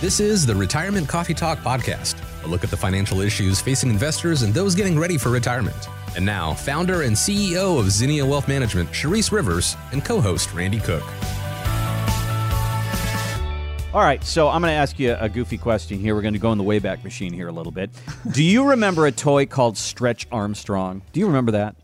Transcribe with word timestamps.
This 0.00 0.20
is 0.20 0.46
the 0.46 0.54
Retirement 0.54 1.08
Coffee 1.08 1.34
Talk 1.34 1.58
Podcast, 1.58 2.14
a 2.44 2.46
look 2.46 2.62
at 2.62 2.70
the 2.70 2.76
financial 2.76 3.20
issues 3.20 3.60
facing 3.60 3.90
investors 3.90 4.42
and 4.42 4.54
those 4.54 4.76
getting 4.76 4.96
ready 4.96 5.18
for 5.18 5.30
retirement. 5.30 5.88
And 6.14 6.24
now, 6.24 6.54
founder 6.54 7.02
and 7.02 7.16
CEO 7.16 7.80
of 7.80 7.90
Zinnia 7.90 8.24
Wealth 8.24 8.46
Management, 8.46 8.88
Charisse 8.90 9.32
Rivers, 9.32 9.76
and 9.90 10.04
co 10.04 10.20
host 10.20 10.54
Randy 10.54 10.78
Cook. 10.78 11.02
All 13.92 14.02
right, 14.02 14.22
so 14.22 14.48
I'm 14.48 14.60
going 14.62 14.70
to 14.70 14.76
ask 14.78 15.00
you 15.00 15.16
a 15.18 15.28
goofy 15.28 15.58
question 15.58 15.98
here. 15.98 16.14
We're 16.14 16.22
going 16.22 16.34
to 16.34 16.38
go 16.38 16.52
in 16.52 16.58
the 16.58 16.64
Wayback 16.64 17.02
Machine 17.02 17.32
here 17.32 17.48
a 17.48 17.52
little 17.52 17.72
bit. 17.72 17.90
Do 18.30 18.44
you 18.44 18.68
remember 18.70 19.04
a 19.06 19.10
toy 19.10 19.46
called 19.46 19.76
Stretch 19.76 20.28
Armstrong? 20.30 21.02
Do 21.12 21.18
you 21.18 21.26
remember 21.26 21.50
that? 21.50 21.74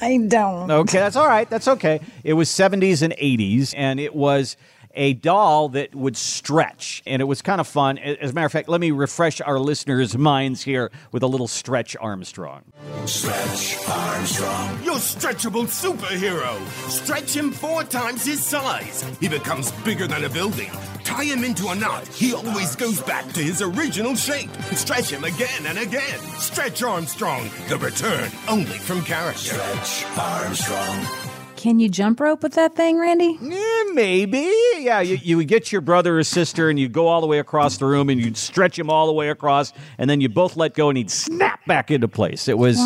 I 0.00 0.18
don't. 0.28 0.70
Okay, 0.70 0.98
that's 0.98 1.16
all 1.16 1.26
right. 1.26 1.48
That's 1.48 1.66
okay. 1.66 2.00
It 2.24 2.34
was 2.34 2.50
70s 2.50 3.00
and 3.00 3.14
80s, 3.14 3.72
and 3.74 3.98
it 3.98 4.14
was 4.14 4.58
a 4.98 5.14
doll 5.14 5.68
that 5.70 5.94
would 5.94 6.16
stretch, 6.16 7.02
and 7.06 7.22
it 7.22 7.24
was 7.24 7.40
kind 7.40 7.60
of 7.60 7.68
fun. 7.68 7.96
As 7.98 8.30
a 8.30 8.32
matter 8.34 8.46
of 8.46 8.52
fact, 8.52 8.68
let 8.68 8.80
me 8.80 8.90
refresh 8.90 9.40
our 9.40 9.58
listeners' 9.58 10.18
minds 10.18 10.62
here 10.62 10.90
with 11.12 11.22
a 11.22 11.26
little 11.26 11.46
Stretch 11.46 11.96
Armstrong. 12.00 12.64
Stretch 13.06 13.78
Armstrong. 13.88 14.82
Your 14.82 14.96
stretchable 14.96 15.66
superhero. 15.66 16.58
Stretch 16.90 17.34
him 17.34 17.52
four 17.52 17.84
times 17.84 18.26
his 18.26 18.44
size. 18.44 19.04
He 19.20 19.28
becomes 19.28 19.70
bigger 19.82 20.08
than 20.08 20.24
a 20.24 20.28
building. 20.28 20.70
Tie 21.04 21.24
him 21.24 21.44
into 21.44 21.68
a 21.68 21.74
knot. 21.76 22.06
He 22.08 22.34
always 22.34 22.74
goes 22.74 23.00
back 23.00 23.32
to 23.32 23.40
his 23.40 23.62
original 23.62 24.16
shape. 24.16 24.50
Stretch 24.72 25.10
him 25.10 25.22
again 25.24 25.64
and 25.66 25.78
again. 25.78 26.18
Stretch 26.38 26.82
Armstrong. 26.82 27.48
The 27.68 27.78
return 27.78 28.30
only 28.48 28.78
from 28.78 29.02
character. 29.02 29.54
Stretch 29.54 30.04
Armstrong. 30.18 31.27
Can 31.58 31.80
you 31.80 31.88
jump 31.88 32.20
rope 32.20 32.44
with 32.44 32.52
that 32.52 32.76
thing, 32.76 33.00
Randy? 33.00 33.36
Eh, 33.42 33.84
maybe. 33.92 34.48
Yeah, 34.76 35.00
you, 35.00 35.16
you 35.16 35.36
would 35.38 35.48
get 35.48 35.72
your 35.72 35.80
brother 35.80 36.16
or 36.16 36.22
sister 36.22 36.70
and 36.70 36.78
you'd 36.78 36.92
go 36.92 37.08
all 37.08 37.20
the 37.20 37.26
way 37.26 37.40
across 37.40 37.78
the 37.78 37.84
room 37.86 38.08
and 38.10 38.20
you'd 38.20 38.36
stretch 38.36 38.78
him 38.78 38.88
all 38.88 39.08
the 39.08 39.12
way 39.12 39.28
across 39.28 39.72
and 39.98 40.08
then 40.08 40.20
you 40.20 40.28
both 40.28 40.56
let 40.56 40.74
go 40.74 40.88
and 40.88 40.96
he'd 40.96 41.10
snap 41.10 41.66
back 41.66 41.90
into 41.90 42.06
place. 42.06 42.46
It 42.46 42.58
was 42.58 42.78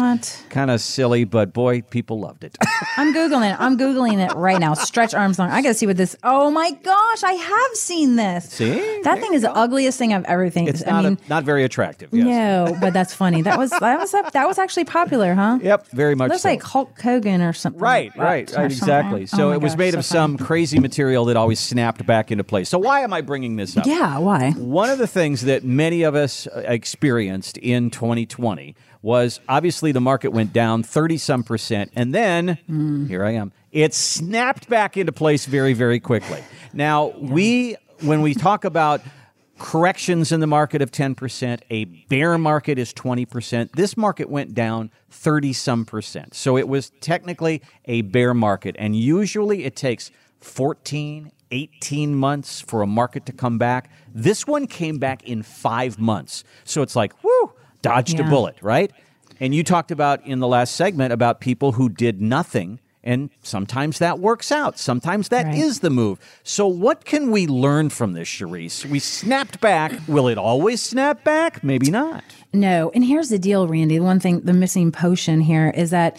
kind 0.49 0.71
of 0.71 0.81
silly, 0.81 1.25
but 1.25 1.53
boy, 1.53 1.83
people 1.83 2.19
loved 2.19 2.45
it. 2.45 2.57
I'm 2.97 3.15
googling 3.15 3.53
it. 3.53 3.61
I'm 3.61 3.77
googling 3.77 4.27
it 4.27 4.35
right 4.35 4.59
now. 4.59 4.73
Stretch 4.73 5.13
Armstrong. 5.13 5.51
I 5.51 5.61
gotta 5.61 5.75
see 5.75 5.87
what 5.87 5.99
this. 5.99 6.17
Oh 6.23 6.51
my 6.51 6.71
gosh, 6.71 7.23
I 7.23 7.33
have 7.35 7.75
seen 7.75 8.17
this. 8.17 8.49
See? 8.49 9.03
that 9.03 9.21
thing 9.21 9.35
is 9.35 9.43
the 9.43 9.53
ugliest 9.53 9.99
thing 9.99 10.15
I've 10.15 10.25
ever 10.25 10.51
seen. 10.51 10.67
it's 10.67 10.83
I 10.87 10.91
not, 10.91 11.05
mean, 11.05 11.19
a, 11.27 11.29
not 11.29 11.45
very 11.45 11.65
attractive. 11.65 12.09
Yes. 12.11 12.25
no, 12.27 12.77
but 12.81 12.95
that's 12.95 13.15
funny. 13.15 13.43
That 13.43 13.59
was 13.59 13.69
that 13.69 13.99
was 13.99 14.13
that 14.13 14.47
was 14.47 14.59
actually 14.59 14.85
popular, 14.85 15.35
huh? 15.35 15.59
Yep, 15.63 15.89
very 15.89 16.15
much 16.15 16.31
Looks 16.31 16.43
so. 16.43 16.49
like 16.49 16.63
Hulk 16.63 16.99
Hogan 16.99 17.43
or 17.43 17.53
something. 17.53 17.81
Right, 17.81 18.17
right, 18.17 18.51
right, 18.63 18.71
exactly. 18.73 19.27
So 19.27 19.51
Oh 19.51 19.53
it 19.53 19.61
was 19.61 19.73
gosh, 19.73 19.79
made 19.79 19.93
so 19.93 19.99
of 19.99 20.05
some 20.05 20.37
crazy 20.39 20.79
material 20.79 21.25
that 21.27 21.37
always 21.37 21.61
snapped 21.61 22.05
back 22.07 22.31
into 22.31 22.45
place. 22.45 22.69
So 22.69 22.79
why 22.79 23.01
am 23.01 23.13
I 23.13 23.21
bringing 23.21 23.57
this 23.57 23.77
up? 23.77 23.87
Yeah, 23.87 24.19
why? 24.19 24.53
One 24.53 24.91
of 24.91 24.99
the 24.99 25.07
things 25.07 25.43
that 25.43 25.65
many 25.65 26.03
of 26.03 26.15
us 26.15 26.47
uh, 26.47 26.63
experienced 26.67 27.59
in 27.59 27.91
2020 27.91 28.75
was 29.03 29.41
obviously 29.49 29.93
the 29.93 30.01
market 30.01 30.29
went 30.29 30.53
down 30.53 30.83
30 30.83 31.19
some 31.19 31.43
percent, 31.43 31.91
and 31.97 32.15
then 32.15 32.59
Hmm. 32.67 33.07
here 33.07 33.25
I 33.25 33.33
am. 33.33 33.53
It 33.73 33.95
snapped 33.95 34.69
back 34.69 34.97
into 34.97 35.13
place 35.13 35.47
very, 35.47 35.73
very 35.73 35.99
quickly. 35.99 36.43
Now, 36.73 37.09
we, 37.19 37.77
when 38.03 38.23
we 38.23 38.35
talk 38.35 38.65
about 38.65 39.01
corrections 39.63 40.33
in 40.33 40.41
the 40.41 40.47
market 40.47 40.83
of 40.83 40.91
10%, 40.91 41.61
a 41.71 41.85
bear 41.85 42.37
market 42.37 42.81
is 42.81 42.93
20%. 42.93 43.71
This 43.73 43.97
market 43.97 44.29
went 44.29 44.55
down 44.55 44.91
30 45.11 45.53
some 45.53 45.85
percent. 45.85 46.35
So 46.35 46.59
it 46.59 46.67
was 46.67 46.91
technically 47.01 47.63
a 47.85 48.03
bear 48.03 48.35
market. 48.35 48.75
And 48.77 48.97
usually 48.97 49.65
it 49.65 49.77
takes 49.77 50.11
14, 50.41 51.31
18 51.53 52.15
months 52.15 52.61
for 52.61 52.83
a 52.83 52.89
market 52.89 53.25
to 53.27 53.33
come 53.33 53.57
back. 53.57 53.89
This 54.13 54.49
one 54.49 54.67
came 54.67 54.99
back 54.99 55.23
in 55.23 55.45
five 55.45 55.97
months. 55.97 56.43
So 56.65 56.83
it's 56.83 56.97
like, 56.97 57.23
whoo, 57.23 57.53
dodged 57.83 58.19
a 58.19 58.25
bullet, 58.25 58.57
right? 58.63 58.93
And 59.39 59.55
you 59.55 59.63
talked 59.63 59.93
about 59.93 60.27
in 60.27 60.41
the 60.41 60.49
last 60.49 60.75
segment 60.75 61.13
about 61.13 61.41
people 61.41 61.73
who 61.73 61.89
did 61.89 62.21
nothing. 62.21 62.81
And 63.05 63.31
sometimes 63.43 63.99
that 63.99 64.21
works 64.21 64.53
out. 64.53 64.79
Sometimes 64.79 65.29
that 65.29 65.53
is 65.55 65.75
Right. 65.75 65.83
the 65.83 65.91
move. 65.91 66.19
So, 66.45 66.69
what 66.69 67.05
can 67.05 67.33
we 67.33 67.47
learn 67.49 67.91
from 67.91 68.13
this, 68.13 68.29
Charisse? 68.29 68.85
We 68.87 69.01
snapped 69.01 69.61
back. 69.61 69.93
Will 70.07 70.29
it 70.29 70.39
always 70.39 70.81
snap 70.81 71.25
back? 71.25 71.65
Maybe 71.65 71.91
not. 71.91 72.23
No, 72.53 72.93
and 72.95 73.05
here's 73.05 73.29
the 73.29 73.39
deal, 73.41 73.67
Randy. 73.67 73.99
The 73.99 74.05
one 74.05 74.21
thing, 74.21 74.41
the 74.43 74.53
missing 74.53 74.93
potion 74.93 75.41
here 75.41 75.73
is 75.77 75.91
that, 75.91 76.17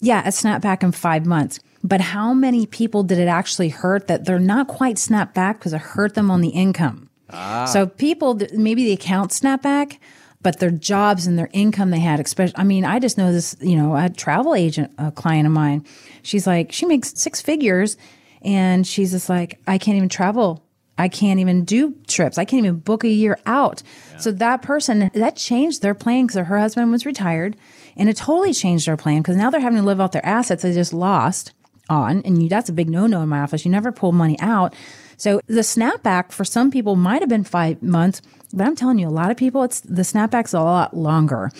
yeah, 0.00 0.26
it 0.26 0.32
snapped 0.32 0.62
back 0.62 0.82
in 0.82 0.90
five 0.90 1.26
months. 1.26 1.60
But 1.84 2.00
how 2.00 2.34
many 2.34 2.66
people 2.66 3.04
did 3.04 3.18
it 3.18 3.28
actually 3.28 3.68
hurt 3.68 4.08
that 4.08 4.24
they're 4.24 4.40
not 4.40 4.66
quite 4.66 4.98
snapped 4.98 5.34
back 5.34 5.58
because 5.60 5.72
it 5.72 5.80
hurt 5.80 6.14
them 6.14 6.30
on 6.32 6.40
the 6.40 6.48
income? 6.48 7.08
Ah. 7.30 7.66
So 7.66 7.86
people, 7.86 8.40
maybe 8.52 8.84
the 8.84 8.92
account 8.92 9.32
snapped 9.32 9.62
back, 9.62 10.00
but 10.42 10.60
their 10.60 10.70
jobs 10.70 11.26
and 11.26 11.38
their 11.38 11.50
income 11.52 11.90
they 11.90 11.98
had, 11.98 12.20
especially, 12.20 12.56
I 12.56 12.64
mean, 12.64 12.84
I 12.84 12.98
just 12.98 13.18
know 13.18 13.32
this, 13.32 13.56
you 13.60 13.76
know, 13.76 13.96
a 13.96 14.08
travel 14.08 14.54
agent, 14.54 14.92
a 14.98 15.10
client 15.10 15.46
of 15.46 15.52
mine, 15.52 15.84
she's 16.22 16.46
like, 16.46 16.72
she 16.72 16.86
makes 16.86 17.12
six 17.18 17.40
figures 17.40 17.96
and 18.42 18.86
she's 18.86 19.10
just 19.12 19.28
like, 19.28 19.58
I 19.66 19.78
can't 19.78 19.96
even 19.96 20.08
travel 20.08 20.66
I 20.98 21.08
can't 21.08 21.40
even 21.40 21.64
do 21.64 21.94
trips. 22.06 22.38
I 22.38 22.44
can't 22.44 22.64
even 22.64 22.78
book 22.78 23.04
a 23.04 23.08
year 23.08 23.38
out. 23.44 23.82
So 24.18 24.32
that 24.32 24.62
person 24.62 25.10
that 25.12 25.36
changed 25.36 25.82
their 25.82 25.94
plan 25.94 26.26
because 26.26 26.46
her 26.46 26.58
husband 26.58 26.90
was 26.90 27.04
retired, 27.04 27.56
and 27.96 28.08
it 28.08 28.16
totally 28.16 28.54
changed 28.54 28.86
their 28.86 28.96
plan 28.96 29.20
because 29.20 29.36
now 29.36 29.50
they're 29.50 29.60
having 29.60 29.78
to 29.78 29.84
live 29.84 30.00
off 30.00 30.12
their 30.12 30.24
assets 30.24 30.62
they 30.62 30.72
just 30.72 30.94
lost 30.94 31.52
on, 31.90 32.22
and 32.22 32.42
you, 32.42 32.48
that's 32.48 32.68
a 32.68 32.72
big 32.72 32.88
no 32.88 33.06
no 33.06 33.20
in 33.22 33.28
my 33.28 33.40
office. 33.40 33.64
You 33.64 33.70
never 33.70 33.92
pull 33.92 34.12
money 34.12 34.38
out. 34.40 34.74
So 35.16 35.40
the 35.46 35.60
snapback 35.60 36.32
for 36.32 36.44
some 36.44 36.70
people 36.70 36.96
might 36.96 37.22
have 37.22 37.28
been 37.28 37.44
five 37.44 37.82
months, 37.82 38.22
but 38.52 38.66
I'm 38.66 38.76
telling 38.76 38.98
you, 38.98 39.08
a 39.08 39.10
lot 39.10 39.30
of 39.30 39.36
people, 39.36 39.62
it's 39.62 39.80
the 39.80 40.02
snapback's 40.02 40.52
a 40.52 40.60
lot 40.60 40.96
longer 40.96 41.50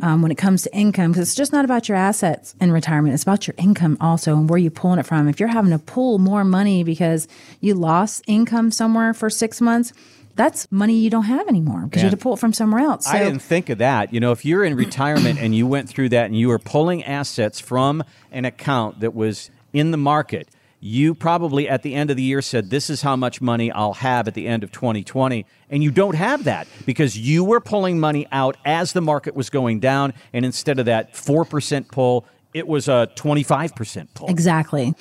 um, 0.00 0.22
when 0.22 0.30
it 0.30 0.38
comes 0.38 0.62
to 0.62 0.74
income 0.74 1.12
because 1.12 1.28
it's 1.28 1.34
just 1.34 1.52
not 1.52 1.64
about 1.64 1.88
your 1.88 1.96
assets 1.96 2.54
in 2.60 2.72
retirement. 2.72 3.14
It's 3.14 3.22
about 3.22 3.46
your 3.46 3.54
income 3.58 3.96
also 4.00 4.36
and 4.36 4.48
where 4.48 4.58
you're 4.58 4.70
pulling 4.70 4.98
it 4.98 5.06
from. 5.06 5.28
If 5.28 5.40
you're 5.40 5.48
having 5.48 5.70
to 5.70 5.78
pull 5.78 6.18
more 6.18 6.44
money 6.44 6.84
because 6.84 7.28
you 7.60 7.74
lost 7.74 8.24
income 8.26 8.70
somewhere 8.70 9.14
for 9.14 9.30
six 9.30 9.60
months, 9.60 9.92
that's 10.34 10.70
money 10.72 10.94
you 10.94 11.10
don't 11.10 11.24
have 11.24 11.46
anymore 11.48 11.82
because 11.82 12.02
you 12.02 12.08
had 12.08 12.16
to 12.16 12.22
pull 12.22 12.34
it 12.34 12.38
from 12.38 12.52
somewhere 12.52 12.80
else. 12.80 13.06
I 13.06 13.18
didn't 13.18 13.40
think 13.40 13.68
of 13.68 13.78
that. 13.78 14.14
You 14.14 14.20
know, 14.20 14.32
if 14.32 14.44
you're 14.44 14.64
in 14.64 14.74
retirement 14.76 15.38
and 15.38 15.54
you 15.54 15.66
went 15.66 15.88
through 15.88 16.08
that 16.10 16.26
and 16.26 16.38
you 16.38 16.48
were 16.48 16.58
pulling 16.58 17.04
assets 17.04 17.60
from 17.60 18.02
an 18.30 18.46
account 18.46 19.00
that 19.00 19.14
was 19.14 19.50
in 19.74 19.90
the 19.90 19.98
market, 19.98 20.48
you 20.84 21.14
probably 21.14 21.68
at 21.68 21.82
the 21.82 21.94
end 21.94 22.10
of 22.10 22.16
the 22.16 22.24
year 22.24 22.42
said, 22.42 22.68
This 22.68 22.90
is 22.90 23.02
how 23.02 23.14
much 23.14 23.40
money 23.40 23.70
I'll 23.70 23.94
have 23.94 24.26
at 24.26 24.34
the 24.34 24.48
end 24.48 24.64
of 24.64 24.72
2020. 24.72 25.46
And 25.70 25.82
you 25.82 25.92
don't 25.92 26.16
have 26.16 26.44
that 26.44 26.66
because 26.84 27.16
you 27.16 27.44
were 27.44 27.60
pulling 27.60 28.00
money 28.00 28.26
out 28.32 28.56
as 28.64 28.92
the 28.92 29.00
market 29.00 29.36
was 29.36 29.48
going 29.48 29.78
down. 29.78 30.12
And 30.32 30.44
instead 30.44 30.80
of 30.80 30.86
that 30.86 31.14
4% 31.14 31.88
pull, 31.88 32.26
it 32.52 32.66
was 32.66 32.88
a 32.88 33.08
25% 33.14 34.08
pull. 34.14 34.28
Exactly. 34.28 34.94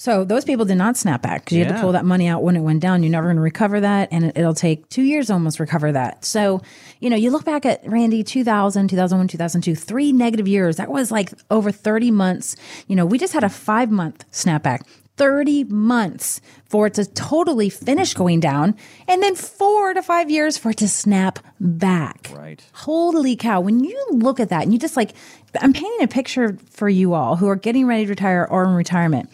So 0.00 0.24
those 0.24 0.46
people 0.46 0.64
did 0.64 0.76
not 0.76 0.96
snap 0.96 1.20
back 1.20 1.44
because 1.44 1.58
you 1.58 1.64
had 1.66 1.74
to 1.74 1.80
pull 1.82 1.92
that 1.92 2.06
money 2.06 2.26
out 2.26 2.42
when 2.42 2.56
it 2.56 2.60
went 2.60 2.80
down. 2.80 3.02
You're 3.02 3.12
never 3.12 3.26
going 3.26 3.36
to 3.36 3.42
recover 3.42 3.80
that, 3.80 4.08
and 4.10 4.24
it, 4.24 4.38
it'll 4.38 4.54
take 4.54 4.88
two 4.88 5.02
years 5.02 5.26
to 5.26 5.34
almost 5.34 5.60
recover 5.60 5.92
that. 5.92 6.24
So, 6.24 6.62
you 7.00 7.10
know, 7.10 7.16
you 7.16 7.30
look 7.30 7.44
back 7.44 7.66
at 7.66 7.86
Randy 7.86 8.24
2000, 8.24 8.88
2001, 8.88 9.28
2002, 9.28 9.74
three 9.74 10.10
negative 10.14 10.48
years. 10.48 10.76
That 10.76 10.90
was 10.90 11.10
like 11.12 11.34
over 11.50 11.70
30 11.70 12.12
months. 12.12 12.56
You 12.86 12.96
know, 12.96 13.04
we 13.04 13.18
just 13.18 13.34
had 13.34 13.44
a 13.44 13.50
five 13.50 13.90
month 13.90 14.24
snapback. 14.30 14.86
30 15.18 15.64
months 15.64 16.40
for 16.64 16.86
it 16.86 16.94
to 16.94 17.04
totally 17.04 17.68
finish 17.68 18.14
going 18.14 18.40
down, 18.40 18.74
and 19.06 19.22
then 19.22 19.34
four 19.34 19.92
to 19.92 20.00
five 20.00 20.30
years 20.30 20.56
for 20.56 20.70
it 20.70 20.78
to 20.78 20.88
snap 20.88 21.40
back. 21.60 22.30
Right. 22.34 22.64
Holy 22.72 23.36
cow. 23.36 23.60
When 23.60 23.84
you 23.84 24.02
look 24.12 24.40
at 24.40 24.48
that 24.48 24.62
and 24.62 24.72
you 24.72 24.78
just 24.78 24.96
like, 24.96 25.12
I'm 25.60 25.74
painting 25.74 26.02
a 26.02 26.08
picture 26.08 26.56
for 26.70 26.88
you 26.88 27.12
all 27.12 27.36
who 27.36 27.48
are 27.48 27.56
getting 27.56 27.86
ready 27.86 28.04
to 28.06 28.08
retire 28.08 28.48
or 28.50 28.64
in 28.64 28.70
retirement. 28.70 29.28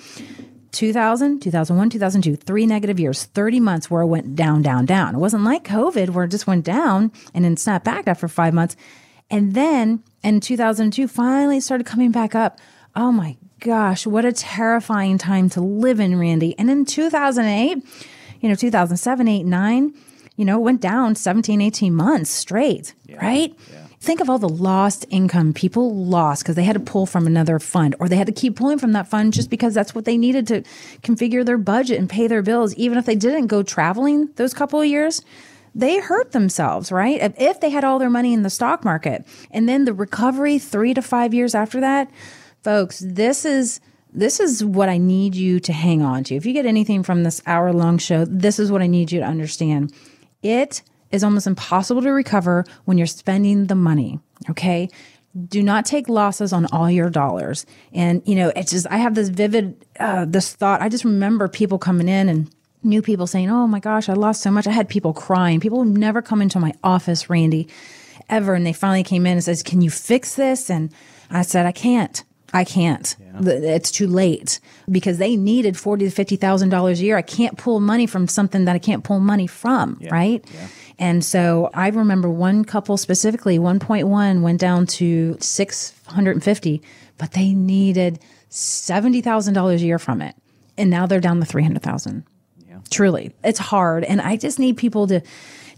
2000, 0.77 1.41
2001, 1.41 1.91
2002, 1.91 2.37
three 2.37 2.67
negative 2.67 3.01
years, 3.01 3.25
30 3.25 3.61
months 3.61 3.91
where 3.91 4.03
it 4.03 4.07
went 4.07 4.37
down, 4.37 4.63
down, 4.63 4.85
down. 4.85 5.15
It 5.15 5.19
wasn't 5.19 5.45
like 5.45 5.65
COVID 5.65 6.11
where 6.11 6.27
it 6.27 6.31
just 6.31 6.47
went 6.47 6.65
down 6.65 7.11
and 7.35 7.45
then 7.45 7.57
snapped 7.57 7.85
back 7.85 8.07
after 8.07 8.29
five 8.29 8.53
months. 8.53 8.77
And 9.31 9.55
then 9.55 10.03
in 10.23 10.41
2002, 10.41 11.09
finally 11.09 11.61
started 11.61 11.87
coming 11.87 12.13
back 12.13 12.35
up. 12.35 12.59
Oh 12.95 13.11
my 13.11 13.37
gosh, 13.61 14.07
what 14.07 14.25
a 14.25 14.33
terrifying 14.33 15.19
time 15.19 15.49
to 15.51 15.61
live 15.61 15.99
in, 15.99 16.19
Randy. 16.19 16.55
And 16.59 16.71
in 16.71 16.85
2008, 16.85 17.83
you 18.41 18.49
know, 18.49 18.55
2007, 18.55 19.27
8, 19.27 19.43
9, 19.45 19.95
you 20.37 20.45
know, 20.45 20.59
it 20.59 20.63
went 20.63 20.81
down 20.83 21.15
17, 21.15 21.61
18 21.61 21.95
months 21.95 22.31
straight, 22.31 22.95
right? 23.23 23.55
Think 24.01 24.21
of 24.21 24.29
all 24.29 24.39
the 24.39 24.49
lost 24.49 25.07
income 25.11 25.53
people 25.53 25.95
lost 25.95 26.43
because 26.43 26.55
they 26.55 26.65
had 26.65 26.75
to 26.75 26.81
pull 26.81 27.07
from 27.07 27.27
another 27.27 27.59
fund 27.59 27.95
or 27.99 28.09
they 28.09 28.17
had 28.17 28.27
to 28.27 28.33
keep 28.33 28.57
pulling 28.57 28.79
from 28.79 28.93
that 28.93 29.09
fund 29.09 29.33
just 29.33 29.51
because 29.51 29.75
that's 29.75 29.95
what 29.95 30.05
they 30.05 30.19
needed 30.19 30.47
to 30.49 30.63
configure 31.03 31.45
their 31.45 31.59
budget 31.59 31.99
and 31.99 32.09
pay 32.09 32.27
their 32.27 32.43
bills. 32.43 32.75
Even 32.75 32.99
if 32.99 33.07
they 33.07 33.17
didn't 33.17 33.47
go 33.47 33.63
traveling 33.63 34.29
those 34.37 34.53
couple 34.53 34.81
of 34.81 34.87
years, 34.87 35.23
they 35.75 35.99
hurt 35.99 36.33
themselves, 36.33 36.93
right? 36.93 37.35
If, 37.39 37.61
they 37.61 37.71
had 37.71 37.85
all 37.85 37.99
their 37.99 38.11
money 38.11 38.33
in 38.33 38.43
the 38.43 38.51
stock 38.51 38.85
market 38.85 39.27
and 39.51 39.69
then 39.69 39.85
the 39.85 39.95
recovery 39.95 40.59
three 40.59 40.95
to 40.95 41.03
five 41.03 41.35
years 41.35 41.55
after 41.55 41.81
that, 41.81 42.11
folks, 42.63 43.03
this 43.05 43.45
is 43.45 43.81
this 44.13 44.41
is 44.41 44.65
what 44.65 44.89
I 44.89 44.97
need 44.97 45.35
you 45.35 45.61
to 45.61 45.75
hang 45.75 46.01
on 46.01 46.25
to. 46.25 46.35
If 46.35 46.47
you 46.47 46.55
get 46.55 46.65
anything 46.65 47.03
from 47.03 47.23
this 47.23 47.43
hour 47.45 47.71
long 47.73 47.99
show, 47.99 48.25
this 48.25 48.59
is 48.59 48.73
what 48.73 48.81
I 48.81 48.87
need 48.87 49.13
you 49.13 49.21
to 49.21 49.27
understand. 49.27 49.93
It 50.43 50.81
is 51.17 51.25
almost 51.25 51.47
impossible 51.47 52.03
to 52.03 52.11
recover 52.11 52.65
when 52.85 52.99
you're 52.99 53.07
spending 53.07 53.67
the 53.67 53.75
money. 53.75 54.21
Okay. 54.51 54.89
Do 55.49 55.63
not 55.63 55.85
take 55.85 56.09
losses 56.09 56.53
on 56.53 56.67
all 56.67 56.91
your 56.91 57.11
dollars. 57.11 57.67
And, 57.93 58.23
you 58.25 58.37
know, 58.37 58.53
it's 58.57 58.71
just, 58.71 58.87
I 58.89 58.97
have 58.99 59.15
this 59.15 59.29
vivid, 59.29 59.85
uh, 60.01 60.25
this 60.27 60.55
thought. 60.55 60.81
I 60.81 60.89
just 60.89 61.05
remember 61.05 61.47
people 61.49 61.79
coming 61.79 62.09
in 62.09 62.29
and 62.29 62.51
new 62.83 63.03
people 63.03 63.27
saying, 63.27 63.51
Oh 63.51 63.67
my 63.67 63.81
gosh, 63.81 64.09
I 64.09 64.15
lost 64.15 64.41
so 64.43 64.51
much. 64.51 64.67
I 64.67 64.71
had 64.71 64.89
people 64.89 65.13
crying. 65.13 65.61
People 65.61 65.83
who 65.83 65.91
never 65.91 66.23
come 66.23 66.41
into 66.41 66.59
my 66.59 66.73
office, 66.83 67.29
Randy, 67.29 67.69
ever. 68.31 68.55
And 68.55 68.65
they 68.65 68.73
finally 68.73 69.03
came 69.03 69.27
in 69.27 69.33
and 69.33 69.45
says, 69.45 69.63
Can 69.63 69.83
you 69.83 69.91
fix 69.91 70.37
this? 70.37 70.71
And 70.71 70.91
I 71.31 71.43
said, 71.43 71.67
I 71.67 71.73
can't. 71.73 72.25
I 72.55 72.65
can't. 72.65 73.15
It's 73.41 73.91
too 73.91 74.07
late 74.07 74.61
because 74.89 75.19
they 75.19 75.37
needed 75.37 75.77
forty 75.77 76.05
to 76.07 76.11
fifty 76.11 76.37
thousand 76.37 76.69
dollars 76.71 77.01
a 77.01 77.05
year. 77.05 77.17
I 77.17 77.23
can't 77.23 77.59
pull 77.59 77.81
money 77.81 78.07
from 78.07 78.29
something 78.29 78.65
that 78.67 78.77
I 78.77 78.79
can't 78.79 79.03
pull 79.05 79.19
money 79.21 79.49
from, 79.49 79.99
right? 80.11 80.43
And 80.99 81.25
so 81.25 81.71
I 81.75 81.89
remember 81.89 82.31
one 82.31 82.65
couple 82.65 82.97
specifically, 82.97 83.59
one 83.59 83.79
point 83.79 84.09
one 84.09 84.43
went 84.43 84.61
down 84.61 84.87
to 84.87 85.37
six 85.41 85.93
hundred 86.07 86.33
and 86.33 86.45
fifty, 86.45 86.83
but 87.19 87.33
they 87.33 87.53
needed 87.53 88.19
seventy 88.49 89.21
thousand 89.21 89.55
dollars 89.55 89.83
a 89.83 89.87
year 89.87 89.99
from 89.99 90.23
it, 90.23 90.35
and 90.79 90.89
now 90.89 91.07
they're 91.07 91.21
down 91.21 91.41
to 91.41 91.47
three 91.47 91.63
hundred 91.63 91.83
thousand. 91.83 92.25
Truly, 92.91 93.35
it's 93.43 93.59
hard, 93.59 94.05
and 94.05 94.21
I 94.21 94.37
just 94.37 94.59
need 94.59 94.77
people 94.77 95.07
to 95.09 95.21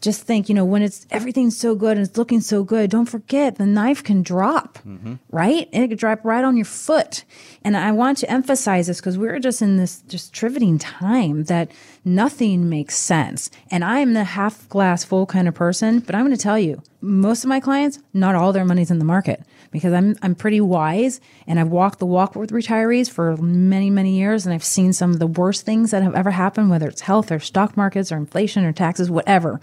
just 0.01 0.23
think, 0.23 0.49
you 0.49 0.55
know, 0.55 0.65
when 0.65 0.83
it's 0.83 1.07
everything's 1.11 1.57
so 1.57 1.75
good 1.75 1.97
and 1.97 2.07
it's 2.07 2.17
looking 2.17 2.41
so 2.41 2.63
good, 2.63 2.91
don't 2.91 3.07
forget 3.07 3.57
the 3.57 3.67
knife 3.67 4.03
can 4.03 4.23
drop, 4.23 4.79
mm-hmm. 4.79 5.15
right? 5.31 5.69
And 5.73 5.85
it 5.85 5.89
could 5.89 5.99
drop 5.99 6.25
right 6.25 6.45
on 6.45 6.57
your 6.57 6.65
foot. 6.65 7.25
And 7.63 7.77
I 7.77 7.93
want 7.93 8.19
to 8.19 8.31
emphasize 8.31 8.87
this 8.87 9.01
because 9.01 9.19
we're 9.19 9.39
just 9.39 9.63
in 9.63 9.77
this 9.77 10.03
just 10.03 10.33
triveting 10.33 10.79
time 10.81 11.45
that 11.45 11.71
nothing 12.05 12.69
makes 12.69 12.97
sense. 12.97 13.51
And 13.71 13.85
I 13.85 14.01
am 14.01 14.15
the 14.15 14.25
half 14.25 14.69
glass 14.69 15.05
full 15.05 15.27
kind 15.27 15.49
of 15.49 15.55
person, 15.55 16.01
but 16.01 16.15
I'm 16.15 16.25
going 16.25 16.37
to 16.37 16.43
tell 16.43 16.59
you, 16.59 16.83
most 17.01 17.45
of 17.45 17.49
my 17.49 17.61
clients, 17.61 17.99
not 18.13 18.35
all 18.35 18.53
their 18.53 18.65
money's 18.65 18.91
in 18.91 18.99
the 18.99 19.05
market 19.05 19.43
because 19.71 19.93
I'm 19.93 20.17
I'm 20.23 20.35
pretty 20.35 20.61
wise 20.61 21.21
and 21.47 21.59
I've 21.59 21.69
walked 21.69 21.99
the 21.99 22.07
walk 22.07 22.35
with 22.35 22.51
retirees 22.51 23.11
for 23.11 23.37
many 23.37 23.91
many 23.91 24.19
years 24.19 24.47
and 24.47 24.55
I've 24.55 24.65
seen 24.65 24.93
some 24.93 25.11
of 25.11 25.19
the 25.19 25.27
worst 25.27 25.65
things 25.65 25.91
that 25.91 26.03
have 26.03 26.15
ever 26.15 26.31
happened 26.31 26.71
whether 26.71 26.89
it's 26.89 27.03
health 27.03 27.31
or 27.31 27.39
stock 27.39 27.77
markets 27.77 28.11
or 28.13 28.17
inflation 28.17 28.65
or 28.65 28.73
taxes 28.73 29.11
whatever. 29.11 29.61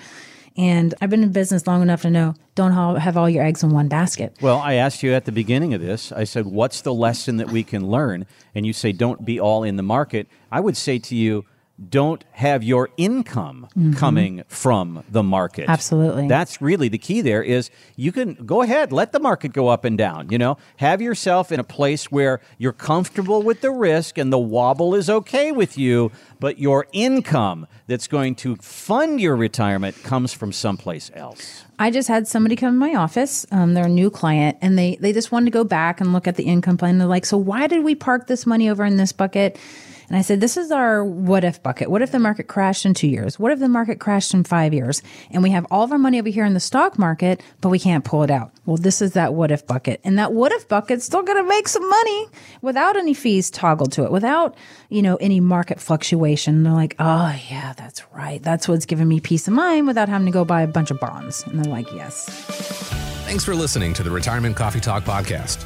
And 0.57 0.93
I've 1.01 1.09
been 1.09 1.23
in 1.23 1.33
business 1.33 1.67
long 1.67 1.81
enough 1.81 2.03
to 2.03 2.09
know 2.09 2.35
don't 2.55 2.71
have 2.71 3.17
all 3.17 3.29
your 3.29 3.43
eggs 3.43 3.61
in 3.61 3.71
one 3.71 3.89
basket. 3.89 4.37
Well, 4.39 4.59
I 4.59 4.75
asked 4.75 5.03
you 5.03 5.13
at 5.13 5.25
the 5.25 5.33
beginning 5.33 5.73
of 5.73 5.81
this, 5.81 6.13
I 6.13 6.23
said, 6.23 6.45
what's 6.45 6.79
the 6.79 6.93
lesson 6.93 7.37
that 7.37 7.51
we 7.51 7.61
can 7.61 7.89
learn? 7.89 8.25
And 8.53 8.65
you 8.65 8.71
say, 8.71 8.93
don't 8.93 9.25
be 9.25 9.37
all 9.37 9.63
in 9.63 9.75
the 9.75 9.83
market. 9.83 10.27
I 10.53 10.61
would 10.61 10.77
say 10.77 10.97
to 10.97 11.15
you, 11.15 11.43
don't 11.89 12.23
have 12.31 12.63
your 12.63 12.89
income 12.95 13.67
coming 13.95 14.43
from 14.47 15.03
the 15.09 15.21
market. 15.21 15.63
Mm-hmm. 15.63 15.71
Absolutely. 15.71 16.27
That's 16.27 16.61
really 16.61 16.87
the 16.87 16.97
key 16.97 17.21
there 17.21 17.43
is 17.43 17.69
you 17.97 18.13
can 18.13 18.35
go 18.45 18.61
ahead, 18.61 18.93
let 18.93 19.11
the 19.11 19.19
market 19.19 19.51
go 19.51 19.67
up 19.67 19.83
and 19.83 19.97
down, 19.97 20.29
you 20.29 20.37
know. 20.37 20.57
Have 20.77 21.01
yourself 21.01 21.51
in 21.51 21.59
a 21.59 21.65
place 21.65 22.09
where 22.09 22.39
you're 22.57 22.71
comfortable 22.71 23.41
with 23.41 23.59
the 23.59 23.71
risk 23.71 24.17
and 24.17 24.31
the 24.31 24.39
wobble 24.39 24.95
is 24.95 25.09
okay 25.09 25.51
with 25.51 25.77
you, 25.77 26.11
but 26.39 26.59
your 26.59 26.87
income 26.93 27.67
that's 27.87 28.07
going 28.07 28.35
to 28.35 28.55
fund 28.57 29.19
your 29.19 29.35
retirement 29.35 30.01
comes 30.03 30.31
from 30.31 30.53
someplace 30.53 31.11
else. 31.13 31.65
I 31.77 31.91
just 31.91 32.07
had 32.07 32.25
somebody 32.25 32.55
come 32.55 32.69
in 32.69 32.77
my 32.77 32.95
office. 32.95 33.45
Um, 33.51 33.73
they're 33.73 33.85
a 33.85 33.89
new 33.89 34.09
client, 34.09 34.57
and 34.61 34.79
they 34.79 34.95
they 35.01 35.11
just 35.11 35.31
wanted 35.31 35.45
to 35.45 35.51
go 35.51 35.65
back 35.65 35.99
and 35.99 36.13
look 36.13 36.25
at 36.25 36.37
the 36.37 36.43
income 36.43 36.77
plan. 36.77 36.99
They're 36.99 37.07
like, 37.07 37.25
"So 37.25 37.37
why 37.37 37.67
did 37.67 37.83
we 37.83 37.95
park 37.95 38.27
this 38.27 38.45
money 38.45 38.69
over 38.69 38.85
in 38.85 38.95
this 38.95 39.11
bucket?" 39.11 39.59
And 40.09 40.17
I 40.17 40.21
said, 40.21 40.39
"This 40.39 40.57
is 40.57 40.71
our 40.71 41.03
what 41.03 41.43
if 41.43 41.61
bucket. 41.63 41.89
What 41.89 42.01
if 42.01 42.11
the 42.11 42.19
market 42.19 42.47
crashed 42.47 42.85
in 42.85 42.93
two 42.93 43.07
years? 43.07 43.39
What 43.39 43.51
if 43.51 43.59
the 43.59 43.69
market 43.69 43.99
crashed 43.99 44.33
in 44.33 44.43
five 44.43 44.73
years? 44.73 45.01
And 45.31 45.43
we 45.43 45.49
have 45.51 45.65
all 45.71 45.83
of 45.83 45.91
our 45.91 45.97
money 45.97 46.19
over 46.19 46.29
here 46.29 46.45
in 46.45 46.53
the 46.53 46.59
stock 46.59 46.99
market, 46.99 47.41
but 47.61 47.69
we 47.69 47.79
can't 47.79 48.03
pull 48.05 48.23
it 48.23 48.31
out. 48.31 48.51
Well, 48.65 48.77
this 48.77 49.01
is 49.01 49.13
that 49.13 49.33
what 49.33 49.51
if 49.51 49.65
bucket, 49.67 50.01
and 50.03 50.17
that 50.19 50.33
what 50.33 50.51
if 50.51 50.67
bucket's 50.67 51.05
still 51.05 51.23
going 51.23 51.43
to 51.43 51.47
make 51.47 51.67
some 51.67 51.87
money 51.89 52.27
without 52.61 52.97
any 52.97 53.13
fees 53.13 53.49
toggled 53.49 53.91
to 53.93 54.03
it, 54.03 54.11
without 54.11 54.55
you 54.89 55.01
know 55.01 55.15
any 55.17 55.39
market 55.39 55.79
fluctuation. 55.79 56.55
And 56.55 56.65
they're 56.65 56.73
like, 56.73 56.95
"Oh 56.99 57.35
yeah, 57.49 57.73
that's 57.73 58.03
right. 58.13 58.41
That's 58.41 58.67
what's 58.67 58.85
giving 58.85 59.07
me 59.07 59.19
peace 59.19 59.47
of 59.47 59.53
mind 59.53 59.87
without 59.87 60.09
having 60.09 60.25
to 60.25 60.31
go 60.31 60.45
buy 60.45 60.61
a 60.61 60.67
bunch 60.67 60.91
of 60.91 60.99
bonds." 60.99 61.43
And 61.45 61.59
they're 61.59 61.71
like, 61.71 61.91
"Yes." 61.93 62.25
Thanks 63.25 63.43
for 63.43 63.55
listening 63.55 63.93
to 63.95 64.03
the 64.03 64.11
Retirement 64.11 64.55
Coffee 64.55 64.79
Talk 64.79 65.03
podcast. 65.03 65.65